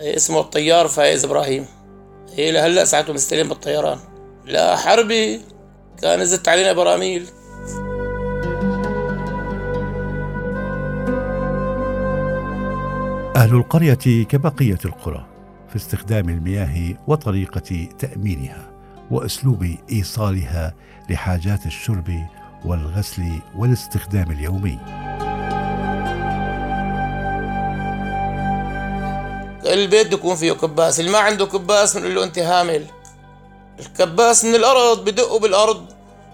إيه 0.00 0.16
اسمه 0.16 0.40
الطيار 0.40 0.88
فايز 0.88 1.25
إبراهيم. 1.25 1.66
إيه 2.38 2.50
لهلأ 2.50 2.85
ساعته 2.85 3.12
مستلم 3.12 3.49
بالطيران. 3.49 3.99
لا 4.45 4.76
حربي 4.76 5.40
كان 6.02 6.21
نزلت 6.21 6.49
علينا 6.49 6.73
براميل 6.73 7.26
أهل 13.37 13.54
القرية 13.54 14.25
كبقية 14.25 14.78
القرى. 14.85 15.26
في 15.69 15.77
استخدام 15.77 16.29
المياه 16.29 16.95
وطريقة 17.07 17.89
تأمينها 17.99 18.71
وأسلوب 19.11 19.77
إيصالها 19.93 20.75
لحاجات 21.11 21.67
الشرب 21.67 22.27
والغسل 22.65 23.41
والاستخدام 23.57 24.31
اليومي. 24.31 24.79
البيت 29.67 30.13
يكون 30.13 30.37
فيه 30.37 30.53
كباس 30.53 31.01
اللي 31.01 31.11
ما 31.11 31.19
عنده 31.19 31.47
كباس 31.47 31.97
بنقول 31.97 32.15
له 32.15 32.25
انت 32.25 32.39
هامل 32.39 32.87
الكباس 33.81 34.45
من 34.45 34.55
الأرض 34.55 35.05
بدقوا 35.05 35.41
بالأرض. 35.41 35.87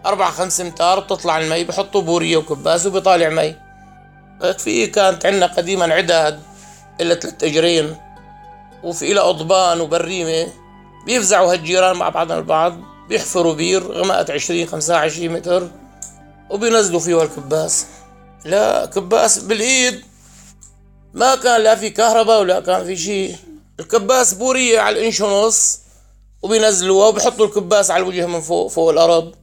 أربعة 0.07 0.31
خمس 0.31 0.61
امتار 0.61 1.01
بتطلع 1.01 1.39
المي 1.39 1.65
بحطوا 1.65 2.03
بورية 2.03 2.37
وكباس 2.37 2.87
وبيطالع 2.87 3.29
مي. 3.29 3.57
في 4.59 4.87
كانت 4.87 5.27
عندنا 5.27 5.47
قديما 5.47 5.95
عداد 5.95 6.41
إلا 7.01 7.15
ثلاث 7.15 7.45
أجرين. 7.45 7.97
وفي 8.85 9.13
إلى 9.13 9.21
أضبان 9.21 9.81
وبريمة 9.81 10.53
بيفزعوا 11.07 11.53
هالجيران 11.53 11.97
مع 11.97 12.09
بعضهم 12.09 12.39
البعض 12.39 12.77
بيحفروا 13.09 13.55
بير 13.55 13.93
غمقت 13.93 14.31
عشرين 14.31 14.67
خمسة 14.67 14.95
وعشرين 14.95 15.33
متر 15.33 15.69
وبينزلوا 16.51 17.01
فيه 17.01 17.23
الكباس. 17.23 17.87
لا 18.45 18.87
كباس 18.87 19.39
بالإيد. 19.39 20.05
ما 21.15 21.35
كان 21.35 21.61
لا 21.61 21.75
في 21.75 21.91
كهرباء 21.91 22.41
ولا 22.41 22.61
كان 22.61 22.85
في 22.85 22.97
شيء 22.97 23.37
الكباس 23.81 24.35
بورية 24.35 24.81
على 24.81 24.99
الإنش 24.99 25.21
ونص 25.21 25.81
وبينزلوها 26.43 27.09
وبيحطوا 27.09 27.47
الكباس 27.47 27.91
على 27.91 28.03
الوجه 28.03 28.27
من 28.27 28.41
فوق 28.41 28.71
فوق 28.71 28.91
الأرض. 28.91 29.35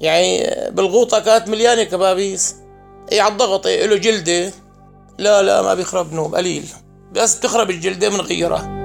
يعني 0.00 0.50
بالغوطة 0.70 1.18
كانت 1.18 1.48
مليانة 1.48 1.82
كبابيس. 1.84 2.56
أي 3.12 3.20
على 3.20 3.32
الضغط 3.32 3.66
اي 3.66 3.86
له 3.86 3.96
جلدة. 3.96 4.52
لا 5.18 5.42
لا 5.42 5.62
ما 5.62 5.74
بيخرب 5.74 6.12
نوم 6.12 6.34
قليل 6.34 6.68
بس 7.12 7.38
بتخرب 7.38 7.70
الجلدة 7.70 8.08
بنغيرها 8.08 8.76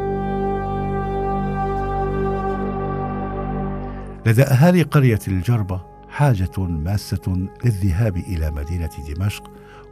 لدى 4.25 4.43
أهالي 4.43 4.81
قرية 4.81 5.19
الجربة 5.27 5.81
حاجة 6.09 6.57
ماسة 6.57 7.47
للذهاب 7.65 8.17
إلى 8.17 8.51
مدينة 8.51 8.89
دمشق 9.09 9.43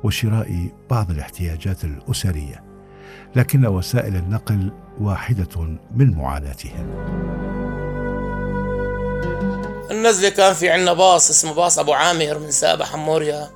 وشراء 0.04 0.70
بعض 0.90 1.12
الاحتياجات 1.12 1.84
الأسرية 1.84 2.64
لكن 3.36 3.66
وسائل 3.66 4.16
النقل 4.16 4.72
واحدة 5.00 5.78
من 5.96 6.18
معاناتهم. 6.18 7.10
النزلة 9.92 10.30
كان 10.30 10.54
في 10.54 10.70
عنا 10.70 10.94
باص 10.94 11.30
اسمه 11.30 11.54
باص 11.54 11.80
أبو 11.80 11.94
عامر 11.94 12.40
من 12.40 12.52
سابا 12.52 12.86
حموريا 12.86 13.50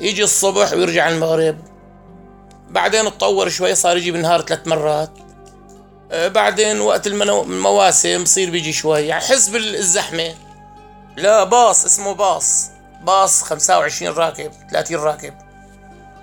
يجي 0.00 0.24
الصبح 0.24 0.72
ويرجع 0.72 1.08
المغرب. 1.08 1.71
بعدين 2.72 3.06
اتطور 3.06 3.48
شوي 3.48 3.74
صار 3.74 3.96
يجي 3.96 4.10
بالنهار 4.10 4.40
ثلاث 4.40 4.66
مرات. 4.66 5.10
آه، 6.12 6.28
بعدين 6.28 6.80
وقت 6.80 7.06
المواسم 7.06 8.22
بصير 8.22 8.50
بيجي 8.50 8.72
شوي. 8.72 9.06
يعني 9.06 9.24
حسب 9.24 9.56
الزحمة. 9.56 10.34
لا 11.16 11.44
باص 11.44 11.84
اسمه 11.84 12.12
باص. 12.14 12.70
باص 13.02 13.42
25 13.42 14.12
راكب 14.12 14.52
30 14.70 14.96
راكب. 14.96 15.34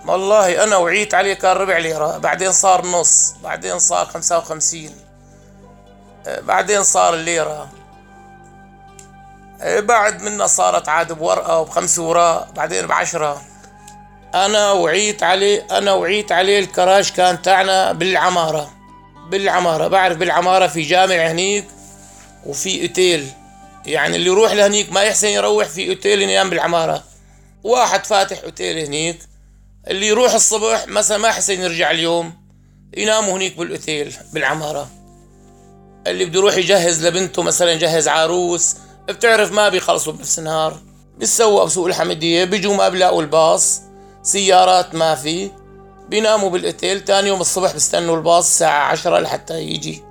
والله 0.06 0.64
أنا 0.64 0.78
وعيت 0.78 1.14
عليه 1.14 1.34
كان 1.34 1.58
ربع 1.58 1.78
ليرة. 1.78 2.18
بعدين 2.18 2.52
صار 2.52 2.86
نص 2.86 3.34
بعدين 3.44 3.80
صار 3.80 4.06
55 4.06 4.90
آه، 6.28 6.40
بعدين 6.40 6.84
صار 6.84 7.14
الليرة. 7.14 7.70
آه، 9.62 9.80
بعد 9.80 10.22
منا 10.22 10.48
صارت 10.48 10.90
عاد 10.90 11.14
بورقة 11.14 11.60
وبخمس 11.60 12.00
وراء 12.00 12.50
بعدين 12.56 12.88
بعشرة. 12.88 13.42
أنا 14.36 14.72
وعيت 14.72 15.24
عليه 15.24 15.68
أنا 15.72 15.94
وعيت 15.94 16.32
عليه 16.32 16.60
الكراش 16.60 17.12
كان 17.12 17.42
تاعنا 17.42 17.92
بالعمارة 17.92 18.72
بالعمارة. 19.30 19.88
بعرف 19.88 20.18
بالعمارة 20.18 20.68
في 20.68 20.82
جامع 20.82 21.16
هنيك 21.16 21.66
وفي 22.46 22.82
أوتيل. 22.82 23.28
يعني 23.86 24.16
اللي 24.16 24.30
يروح 24.30 24.54
لهنيك 24.54 24.92
ما 24.92 25.02
يحسن 25.02 25.28
يروح 25.28 25.68
في 25.68 25.90
أوتيل 25.90 26.22
ينام 26.22 26.50
بالعمارة. 26.50 27.04
واحد 27.64 28.06
فاتح 28.06 28.44
أوتيل 28.44 28.78
هنيك 28.78 29.20
اللي 29.88 30.08
يروح 30.08 30.34
الصبح 30.34 30.88
مثلا 30.88 31.18
ما 31.18 31.28
يحسن 31.28 31.62
يرجع 31.62 31.92
اليوم 31.92 32.34
يناموا 32.98 33.38
هنيك 33.38 33.58
بالأوتيل 33.58 34.14
بالعمارة. 34.34 34.90
اللي 36.08 36.26
بده 36.26 36.40
يروح 36.40 36.58
يجهز 36.58 37.06
لبنته 37.06 37.44
مثلا 37.44 37.72
يجهز 37.72 38.08
عروس. 38.08 38.76
بتعرف 39.08 39.52
ما 39.52 39.70
بيخلصوا 39.70 40.14
بنفس 40.14 40.40
النهار. 40.40 40.80
بيسووا 41.18 41.66
بسوق 41.66 41.88
الحمدية 41.88 42.44
بيجوا 42.44 42.76
ما 42.76 42.90
بلاقوا 42.90 43.22
الباص. 43.22 43.82
سيارات 44.30 44.96
ما 44.96 45.16
في. 45.16 45.52
بيناموا 46.10 46.50
بالأوتيل 46.50 47.02
تاني 47.02 47.28
يوم 47.28 47.42
الصبح 47.42 47.74
بيستنوا 47.74 48.18
الباص 48.18 48.46
الساعة 48.46 48.92
عشرة 48.92 49.20
لحتى 49.20 49.62
يجي. 49.62 50.04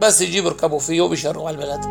بس 0.00 0.20
يجي 0.20 0.40
بيركبوا 0.40 0.78
فيه 0.78 1.00
وبيشروا 1.00 1.48
على 1.48 1.56
البلد. 1.56 1.84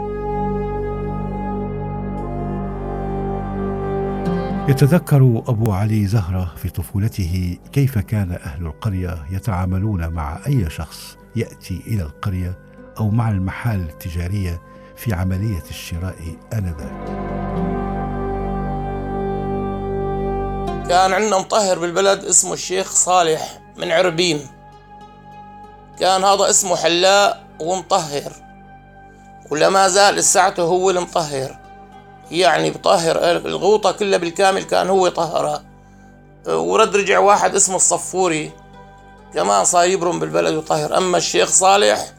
يتذكر 4.69 5.43
أبو 5.47 5.71
علي 5.71 6.07
زهرة 6.07 6.53
في 6.57 6.69
طفولته 6.69 7.57
كيف 7.73 7.97
كان 7.97 8.31
أهل 8.31 8.65
القرية 8.65 9.25
يتعاملون 9.31 10.07
مع 10.07 10.39
أي 10.47 10.69
شخص 10.69 11.17
يأتي 11.35 11.81
إلى 11.87 12.01
القرية 12.01 12.59
أو 12.99 13.09
مع 13.09 13.29
المحال 13.29 13.79
التجارية 13.89 14.61
في 14.95 15.13
عملية 15.13 15.63
الشراء 15.69 16.15
آنذاك. 16.53 17.74
كان 20.89 21.13
عندنا 21.13 21.37
مطهر 21.37 21.79
بالبلد 21.79 22.25
اسمه 22.25 22.53
الشيخ 22.53 22.91
صالح 22.91 23.59
من 23.77 23.91
عربين. 23.91 24.47
كان 25.99 26.23
هذا 26.23 26.49
اسمه 26.49 26.75
حلاق 26.75 27.43
ومطهر. 27.59 28.31
ولا 29.51 29.69
ما 29.69 29.87
زال 29.87 30.15
لساعته 30.15 30.63
هو 30.63 30.89
المطهر 30.89 31.59
يعني 32.31 32.71
بطهر 32.71 33.17
الغوطة 33.21 33.91
كلها 33.91 34.17
بالكامل 34.19 34.63
كان 34.63 34.89
هو 34.89 35.07
طهرها. 35.07 35.63
ورد 36.47 36.95
رجع 36.95 37.19
واحد 37.19 37.55
اسمه 37.55 37.75
الصفوري. 37.75 38.51
كمان 39.33 39.65
صار 39.65 39.87
يبرم 39.87 40.19
بالبلد 40.19 40.55
وطهر. 40.55 40.97
أما 40.97 41.17
الشيخ 41.17 41.49
صالح 41.49 42.11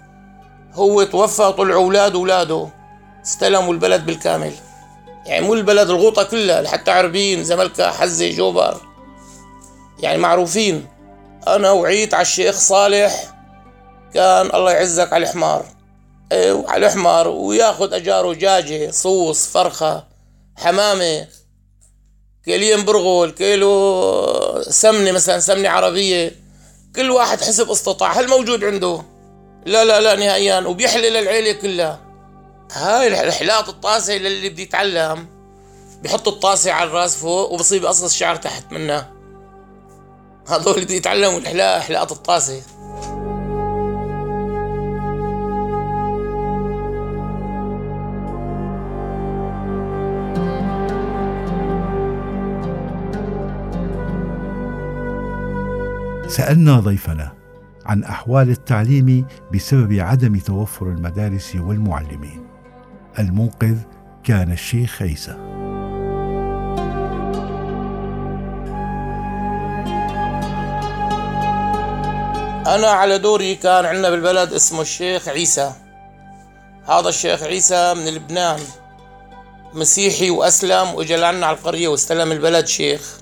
هو 0.74 1.02
توفى 1.02 1.52
طلعوا 1.52 1.82
أولاده 1.84 2.18
أولاده 2.18 2.68
استلموا 3.24 3.72
البلد 3.72 4.06
بالكامل. 4.06 4.52
يعني 5.26 5.46
مو 5.46 5.54
البلد 5.54 5.90
الغوطة 5.90 6.22
كلها 6.22 6.62
لحتى 6.62 6.90
عربين 6.90 7.44
زملكة 7.44 7.90
حزة 7.90 8.30
جوبر. 8.30 8.80
يعني 10.00 10.18
معروفين. 10.18 10.86
أنا 11.48 11.70
وعيت 11.70 12.14
على 12.14 12.22
الشيخ 12.22 12.56
صالح 12.56 13.34
كان 14.14 14.46
الله 14.54 14.72
يعزك 14.72 15.12
على 15.12 15.22
الحمار. 15.22 15.66
إيه، 16.32 16.64
على 16.68 16.86
الحمار 16.86 17.28
وياخذ 17.28 17.92
أجاره 17.92 18.32
جاجة 18.32 18.90
صوص 18.90 19.46
فرخة 19.46 20.04
حمامة. 20.56 21.26
كيلين 22.44 22.84
برغل 22.84 23.30
كيلو 23.30 24.62
سمنة 24.62 25.12
مثلا 25.12 25.40
سمنة 25.40 25.68
عربية. 25.68 26.32
كل 26.96 27.10
واحد 27.10 27.40
حسب 27.40 27.70
استطاع 27.70 28.12
هل 28.12 28.28
موجود 28.28 28.64
عنده؟ 28.64 29.02
لا 29.66 29.84
لا 29.84 30.00
لا 30.00 30.14
نهائيا. 30.14 30.60
وبيحلل 30.60 31.16
العيلة 31.16 31.52
كلها. 31.52 32.05
هاي 32.72 33.28
الحلاط 33.28 33.68
الطاسة 33.68 34.14
للي 34.14 34.48
بده 34.48 34.62
يتعلم. 34.62 35.26
بحط 36.04 36.28
الطاسة 36.28 36.72
على 36.72 36.90
الرأس 36.90 37.16
فوق 37.16 37.52
وبصيب 37.52 37.86
قصص 37.86 38.04
الشعر 38.04 38.36
تحت 38.36 38.72
منها. 38.72 39.12
هذول 40.48 40.74
اللي 40.74 40.84
بده 40.84 40.94
يتعلموا 40.94 41.38
الحلاق 41.38 41.78
حلاقة 41.78 42.12
الطاسة. 42.12 42.62
سألنا 56.28 56.80
ضيفنا 56.80 57.32
عن 57.86 58.04
أحوال 58.04 58.50
التعليم 58.50 59.26
بسبب 59.54 59.92
عدم 59.92 60.38
توفر 60.38 60.86
المدارس 60.86 61.56
والمعلمين. 61.56 62.45
المنقذ 63.18 63.76
كان 64.24 64.52
الشيخ 64.52 65.02
عيسى. 65.02 65.30
أنا 72.66 72.86
على 72.86 73.18
دوري 73.18 73.54
كان 73.54 73.84
عندنا 73.84 74.10
بالبلد 74.10 74.52
اسمه 74.52 74.80
الشيخ 74.80 75.28
عيسى. 75.28 75.72
هذا 76.88 77.08
الشيخ 77.08 77.42
عيسى 77.42 77.94
من 77.94 78.06
لبنان 78.06 78.60
مسيحي 79.74 80.30
وأسلم 80.30 80.94
وإجا 80.94 81.16
لعنا 81.16 81.46
على 81.46 81.56
القرية 81.56 81.88
واستلم 81.88 82.32
البلد 82.32 82.66
شيخ. 82.66 83.20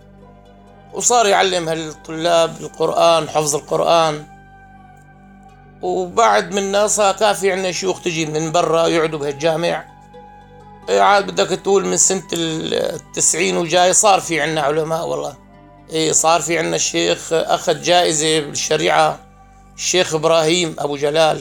وصار 0.92 1.26
يعلم 1.26 1.68
هالطلاب 1.68 2.56
القرآن 2.60 3.28
حفظ 3.28 3.54
القرآن. 3.54 4.33
وبعد 5.84 6.54
من 6.54 6.88
صار 6.88 7.14
كافي 7.14 7.52
عندنا 7.52 7.72
شيوخ 7.72 8.00
تجي 8.00 8.26
من 8.26 8.52
برا 8.52 8.86
يقعدوا 8.86 9.18
بهالجامع. 9.18 9.84
إيه 10.88 11.00
عاد 11.00 11.26
بدك 11.26 11.48
تقول 11.48 11.86
من 11.86 11.96
سنة 11.96 12.22
التسعين 12.32 13.56
وجاي 13.56 13.92
صار 13.92 14.20
في 14.20 14.40
عندنا 14.40 14.60
علماء 14.60 15.08
والله. 15.08 15.36
إيه 15.90 16.12
صار 16.12 16.40
في 16.40 16.58
عندنا 16.58 16.76
الشيخ 16.76 17.32
أخذ 17.32 17.82
جائزة 17.82 18.40
بالشريعة 18.40 19.18
الشيخ 19.76 20.14
إبراهيم 20.14 20.76
أبو 20.78 20.96
جلال. 20.96 21.40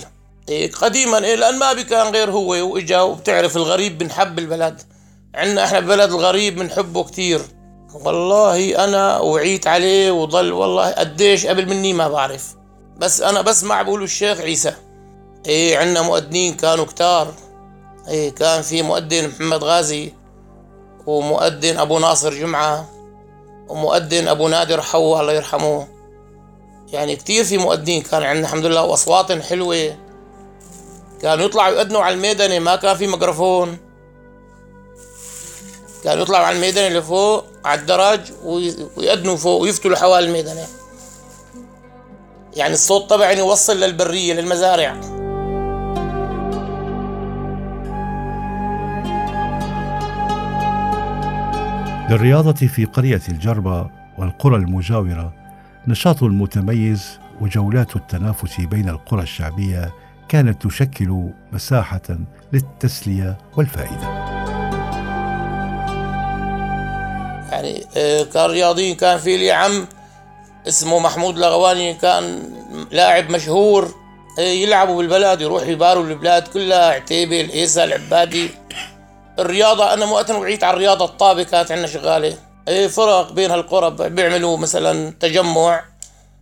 إيه 0.50 0.72
قديما 0.72 1.18
إيه 1.18 1.36
لأن 1.36 1.60
ما 1.60 1.82
كان 1.82 2.14
غير 2.14 2.32
هو 2.32 2.74
وإجا. 2.74 3.02
وبتعرف 3.02 3.58
الغريب 3.58 3.98
بنحب 3.98 4.40
البلد. 4.40 4.82
عندنا 5.36 5.64
إحنا 5.64 5.80
بلد 5.80 6.12
الغريب 6.12 6.56
بنحبه 6.56 7.04
كتير. 7.04 7.42
والله 7.94 8.84
أنا 8.84 9.20
وعيت 9.20 9.68
عليه 9.68 10.12
وضل 10.12 10.52
والله 10.52 10.92
قديش 10.92 11.46
قبل 11.46 11.70
مني 11.70 11.94
ما 11.94 12.08
بعرف. 12.08 12.56
بس 12.98 13.22
أنا 13.22 13.42
بسمع 13.42 13.82
بقولوا 13.82 14.06
الشيخ 14.06 14.42
عيسى. 14.42 14.74
إيه 15.46 15.78
عندنا 15.78 16.02
مؤذنين 16.02 16.54
كانوا 16.54 16.86
كتار. 16.86 17.34
إيه 18.08 18.30
كان 18.30 18.62
في 18.62 18.82
مؤذن 18.82 19.28
محمد 19.28 19.64
غازي 19.64 20.14
ومؤذن 21.06 21.78
أبو 21.78 22.00
ناصر 22.00 22.34
جمعة 22.34 22.90
ومؤذن 23.68 24.28
أبو 24.28 24.48
نادر 24.48 24.82
حو 24.82 25.20
الله 25.20 25.34
يرحمه. 25.34 25.88
يعني 26.88 27.16
كتير 27.16 27.44
في 27.44 27.58
مؤذنين 27.58 28.02
كان 28.02 28.24
عندنا 28.24 28.46
الحمد 28.46 28.66
لله 28.66 28.84
وأصواتهم 28.84 29.42
حلوة. 29.42 29.98
كانوا 31.22 31.46
يطلعوا 31.46 31.74
يؤذنوا 31.76 32.02
على 32.02 32.16
الميدانة 32.16 32.60
ما 32.60 32.76
كان 32.76 32.98
في 32.98 33.08
ميكروفون. 33.08 33.78
كانوا 36.04 36.24
يطلعوا 36.24 36.46
على 36.46 36.56
الميدانة 36.56 36.88
اللي 36.88 37.02
فوق 37.02 37.46
على 37.66 37.82
الدرج 37.82 38.20
ويأذنوا 38.98 39.38
فوق 39.38 39.62
ويفتلوا 39.62 39.98
حوالي 39.98 40.28
الميدانة. 40.28 40.68
يعني 42.56 42.74
الصوت 42.74 43.10
طبعا 43.10 43.32
يوصل 43.32 43.80
للبرية 43.80 44.34
للمزارع 44.34 44.96
للرياضة 52.10 52.68
في 52.68 52.86
قرية 52.86 53.22
الجربة 53.30 53.90
والقرى 54.18 54.56
المجاورة 54.56 55.34
نشاط 55.88 56.24
متميز 56.24 57.20
وجولات 57.42 57.96
التنافس 57.96 58.62
بين 58.62 58.90
القرى 58.90 59.24
الشعبية 59.24 59.94
كانت 60.30 60.66
تشكل 60.66 61.30
مساحة 61.52 62.02
للتسلية 62.54 63.38
والفائدة. 63.58 64.34
يعني 67.52 67.86
آه، 67.98 68.24
كان 68.24 68.50
رياضي 68.50 68.96
كان 68.96 69.18
في 69.18 69.38
لي 69.38 69.52
عم 69.52 69.88
اسمه 70.68 71.00
محمود 71.00 71.38
لغواني 71.40 71.94
كان 71.94 72.54
لاعب 72.92 73.30
مشهور. 73.30 73.96
آه، 74.40 74.42
يلعبوا 74.42 74.98
بالبلد 74.98 75.42
يروح 75.42 75.68
يباروا 75.68 76.04
البلاد 76.04 76.48
كلها. 76.48 76.90
عتيبة 76.90 77.42
الإيسا 77.42 77.84
العبادي. 77.84 78.50
الرياضة 79.40 79.94
أنا 79.94 80.06
وقت 80.06 80.32
وعيت 80.32 80.64
على 80.64 80.74
الرياضة 80.74 81.06
الطابة 81.06 81.44
كانت 81.44 81.72
عندنا 81.72 81.88
شغالة. 81.88 82.38
إيه 82.68 82.88
فرق 82.88 83.32
بين 83.32 83.52
هالقرى 83.52 84.10
بيعملوا 84.10 84.58
مثلا 84.58 85.14
تجمع 85.20 85.84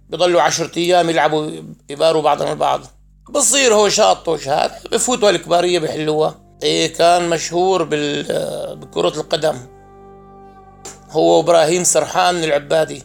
بضلوا 0.09 0.41
عشرة 0.41 0.71
أيام 0.77 1.09
يلعبوا 1.09 1.51
يباروا 1.89 2.21
بعضهم 2.21 2.51
البعض. 2.51 2.81
بصير 3.29 3.73
هو 3.73 3.89
شاط 3.89 4.27
وشهاد 4.27 4.71
بفوتوا 4.91 5.29
الكبارية 5.29 5.79
بحلوها 5.79 6.35
إيه 6.63 6.93
كان 6.93 7.29
مشهور 7.29 7.83
بكرة 8.73 9.19
القدم. 9.19 9.57
هو 11.09 11.37
وابراهيم 11.37 11.83
سرحان 11.83 12.43
العبادي. 12.43 13.03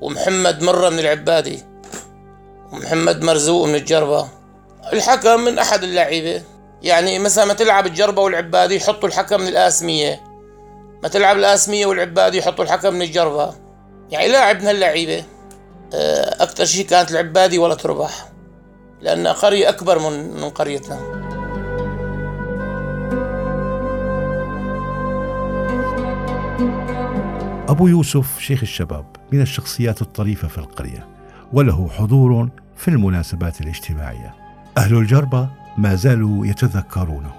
ومحمد 0.00 0.62
مرة 0.62 0.88
من 0.88 0.98
العبادي 0.98 1.62
ومحمد 2.72 3.24
مرزوق 3.24 3.66
من 3.66 3.74
الجربة. 3.74 4.28
الحكم 4.92 5.40
من 5.40 5.58
أحد 5.58 5.82
اللعيبة. 5.82 6.42
يعني 6.82 7.18
مثلا 7.18 7.44
ما 7.44 7.54
تلعب 7.54 7.86
الجربة 7.86 8.22
والعبادي 8.22 8.76
يحطوا 8.76 9.08
الحكم 9.08 9.40
من 9.40 9.48
الآسمية. 9.48 10.20
ما 11.02 11.08
تلعب 11.08 11.36
الآسمية 11.36 11.86
والعبادي 11.86 12.38
يحطوا 12.38 12.64
الحكم 12.64 12.94
من 12.94 13.02
الجربة. 13.02 13.54
يعني 14.10 14.28
لاعب 14.28 14.60
من 14.60 14.66
هاللعيبة 14.66 15.24
آه، 15.94 16.42
أكثر 16.42 16.64
شيء 16.64 16.86
كانت 16.86 17.10
العبادي 17.10 17.58
ولا 17.58 17.74
تربح 17.74 18.28
لأنها 19.00 19.32
قرية 19.32 19.68
أكبر 19.68 19.98
من 19.98 20.40
من 20.40 20.50
قريتنا. 20.50 21.25
أبو 27.68 27.86
يوسف 27.86 28.40
شيخ 28.40 28.60
الشباب 28.62 29.04
من 29.32 29.40
الشخصيات 29.40 30.02
الطريفة 30.02 30.48
في 30.48 30.58
القرية 30.58 31.06
وله 31.52 31.88
حضور 31.88 32.48
في 32.76 32.88
المناسبات 32.88 33.60
الاجتماعية. 33.60 34.34
أهل 34.78 34.94
الجربة 34.94 35.48
ما 35.78 35.94
زالوا 35.94 36.46
يتذكرونه. 36.46 37.32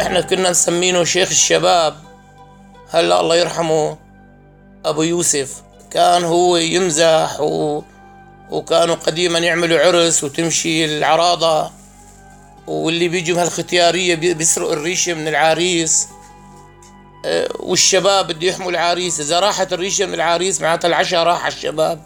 إحنا 0.00 0.20
كنا 0.20 0.50
نسمينه 0.50 1.04
شيخ 1.04 1.28
الشباب. 1.28 1.94
هلا 2.90 3.20
الله 3.20 3.36
يرحمه 3.36 3.98
أبو 4.84 5.02
يوسف. 5.02 5.62
كان 5.90 6.24
هو 6.24 6.56
يمزح 6.56 7.40
و... 7.40 7.82
وكانوا 8.50 8.94
قديما 8.94 9.38
يعملوا 9.38 9.78
عرس 9.78 10.24
وتمشي 10.24 10.84
العراضة. 10.84 11.77
واللي 12.68 13.08
بيجوا 13.08 13.36
بهالختيارية 13.36 14.14
بيسرقوا 14.14 14.72
الريشة 14.72 15.14
من 15.14 15.28
العريس. 15.28 16.08
أه، 17.24 17.48
والشباب 17.58 18.26
بده 18.26 18.46
يحموا 18.46 18.70
العريس. 18.70 19.20
إذا 19.20 19.40
راحت 19.40 19.72
الريشة 19.72 20.06
من 20.06 20.14
العريس 20.14 20.60
معناتها 20.60 20.88
العشاء 20.88 21.22
راح 21.22 21.44
على 21.44 21.54
الشباب. 21.54 22.02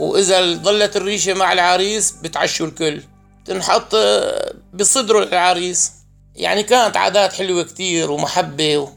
وإذا 0.00 0.54
ضلت 0.54 0.96
الريشة 0.96 1.34
مع 1.34 1.52
العريس 1.52 2.10
بتعشوا 2.10 2.66
الكل. 2.66 3.02
تنحط 3.44 3.94
أه، 3.94 4.54
بصدره 4.74 5.22
العريس 5.22 5.92
يعني 6.34 6.62
كانت 6.62 6.96
عادات 6.96 7.32
حلوة 7.32 7.62
كتير 7.62 8.10
ومحبة 8.10 8.78
و... 8.78 8.88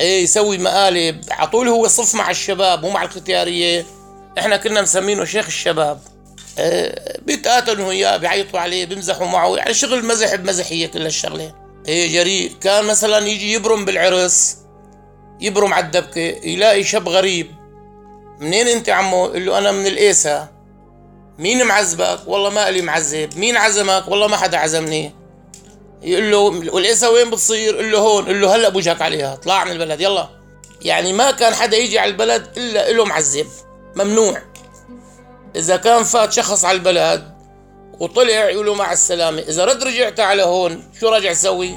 إيه 0.00 0.22
يسوي 0.22 0.58
مقالب. 0.58 1.24
على 1.30 1.48
طول 1.48 1.68
هو 1.68 1.88
صف 1.88 2.14
مع 2.14 2.30
الشباب 2.30 2.82
مو 2.82 2.90
مع 2.90 3.02
الختيارية. 3.02 3.86
إحنا 4.38 4.56
كنا 4.56 4.82
مسمينه 4.82 5.24
شيخ 5.24 5.46
الشباب. 5.46 6.00
آه، 6.06 6.13
بيتقاتلوا 7.22 7.86
وياه 7.86 8.16
بيعيطوا 8.16 8.60
عليه 8.60 8.84
بيمزحوا 8.84 9.26
معه. 9.26 9.56
يعني 9.56 9.74
شغل 9.74 10.04
مزح 10.04 10.34
بمزحية 10.34 10.86
كل 10.86 11.02
هالشغلة. 11.02 11.54
إيه 11.88 12.12
جريء. 12.12 12.52
كان 12.60 12.84
مثلا 12.84 13.18
يجي 13.26 13.52
يبرم 13.52 13.84
بالعرس 13.84 14.56
يبرم 15.40 15.74
على 15.74 15.86
الدبكة 15.86 16.20
يلاقي 16.20 16.84
شاب 16.84 17.08
غريب. 17.08 17.50
منين 18.40 18.68
أنت 18.68 18.88
عمو؟ 18.88 19.26
يقول 19.26 19.46
له 19.46 19.58
أنا 19.58 19.72
من 19.72 19.86
القيسة. 19.86 20.48
مين 21.38 21.64
معذبك 21.66 22.20
والله 22.26 22.50
ما 22.50 22.70
لي 22.70 22.82
معذب 22.82 23.38
مين 23.38 23.56
عزمك؟ 23.56 24.08
والله 24.08 24.26
ما 24.26 24.36
حدا 24.36 24.58
عزمني. 24.58 25.14
يقول 26.02 26.30
له 26.30 26.38
والقيسة 26.38 27.10
وين 27.10 27.30
بتصير؟ 27.30 27.74
يقول 27.74 27.92
له 27.92 27.98
هون. 27.98 28.24
يقول 28.24 28.40
له 28.40 28.56
هلأ 28.56 28.68
بوجهك 28.68 29.02
عليها. 29.02 29.36
طلع 29.36 29.64
من 29.64 29.72
البلد. 29.72 30.00
يلا. 30.00 30.28
يعني 30.82 31.12
ما 31.12 31.30
كان 31.30 31.54
حدا 31.54 31.76
يجي 31.76 31.98
على 31.98 32.10
البلد 32.10 32.46
إلا 32.56 32.92
له 32.92 33.04
معذب 33.04 33.46
ممنوع. 33.96 34.42
إذا 35.56 35.76
كان 35.76 36.02
فات 36.02 36.32
شخص 36.32 36.64
على 36.64 36.78
البلد 36.78 37.34
وطلع 38.00 38.50
يقولوا 38.50 38.76
مع 38.76 38.92
السلامة 38.92 39.38
إذا 39.38 39.64
رد 39.64 39.82
رجعت 39.82 40.20
على 40.20 40.42
هون 40.42 40.82
شو 41.00 41.08
راجع 41.08 41.32
تسوي؟ 41.32 41.74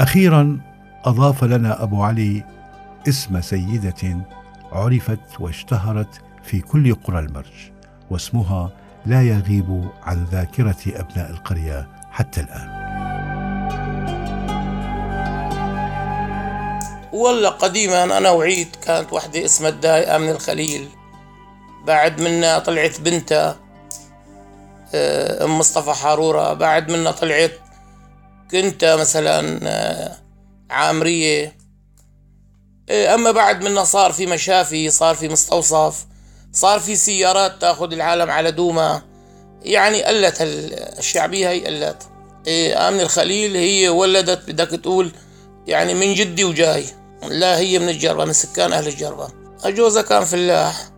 أخيرا 0.00 0.60
أضاف 1.04 1.44
لنا 1.44 1.82
أبو 1.82 2.02
علي 2.02 2.44
اسم 3.08 3.40
سيدة 3.40 4.18
عرفت 4.72 5.40
واشتهرت 5.40 6.20
في 6.42 6.60
كل 6.60 6.94
قرى 6.94 7.18
المرج 7.18 7.70
واسمها 8.10 8.70
لا 9.06 9.22
يغيب 9.22 9.88
عن 10.02 10.24
ذاكرة 10.24 10.76
أبناء 10.86 11.30
القرية 11.30 11.88
حتى 12.10 12.40
الآن 12.40 12.79
والله 17.20 17.48
قديما 17.48 18.04
أنا 18.04 18.30
وعيت 18.30 18.76
كانت 18.76 19.12
وحدة 19.12 19.44
اسمها 19.44 19.70
الدايقة 19.70 20.18
من 20.18 20.30
الخليل. 20.30 20.88
بعد 21.84 22.20
منا 22.20 22.58
طلعت 22.58 23.00
بنتها 23.00 23.56
آه، 24.94 25.44
أم 25.44 25.58
مصطفى 25.58 25.92
حارورة. 25.92 26.52
بعد 26.52 26.90
منا 26.90 27.10
طلعت 27.10 27.52
كنت 28.50 28.84
مثلا 29.00 29.60
آه، 29.62 30.16
عامرية. 30.70 31.56
آه، 32.88 33.14
أما 33.14 33.30
بعد 33.30 33.64
منا 33.64 33.84
صار 33.84 34.12
في 34.12 34.26
مشافي 34.26 34.90
صار 34.90 35.14
في 35.14 35.28
مستوصف 35.28 36.06
صار 36.52 36.80
في 36.80 36.96
سيارات 36.96 37.60
تأخذ 37.60 37.92
العالم 37.92 38.30
على 38.30 38.50
دوما. 38.50 39.02
يعني 39.62 40.02
قلت 40.02 40.36
الشعبية 40.40 41.48
هي 41.48 41.66
قلت. 41.66 42.02
آمن 42.76 43.00
الخليل 43.00 43.56
هي 43.56 43.88
ولدت 43.88 44.50
بدك 44.50 44.68
تقول 44.80 45.12
يعني 45.66 45.94
من 45.94 46.14
جدي 46.14 46.44
وجاي. 46.44 46.99
لا 47.28 47.58
هي 47.58 47.78
من 47.78 47.88
الجربة 47.88 48.24
من 48.24 48.32
سكان 48.32 48.72
أهل 48.72 48.88
الجربة. 48.88 49.28
جوزها 49.64 50.02
كان 50.02 50.24
فلاح 50.24 50.90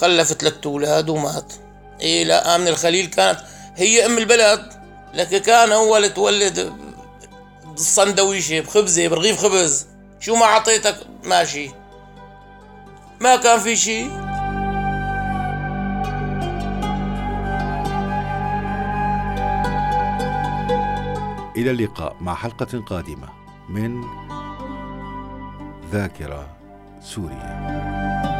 خلفت 0.00 0.40
ثلاث 0.40 0.66
أولاد 0.66 1.08
ومات. 1.08 1.52
إيه 2.00 2.24
لا 2.24 2.56
آمن 2.56 2.68
الخليل 2.68 3.06
كانت 3.06 3.40
هي 3.76 4.06
أم 4.06 4.18
البلد 4.18 4.72
لكن 5.14 5.38
كان 5.38 5.72
أول 5.72 6.14
تولد 6.14 6.72
بالصندويشة 7.66 8.60
بخبزة 8.60 9.08
برغيف 9.08 9.38
خبز. 9.38 9.86
شو 10.20 10.34
ما 10.34 10.46
عطيتك 10.46 10.96
ماشي. 11.24 11.70
ما 13.20 13.36
كان 13.36 13.60
في 13.60 13.76
شيء. 13.76 14.32
إلى 21.56 21.70
اللقاء 21.70 22.16
مع 22.20 22.34
حلقة 22.34 22.84
قادمة 22.86 23.28
من 23.68 24.00
ذاكرة 25.92 26.46
سوريا 27.00 28.31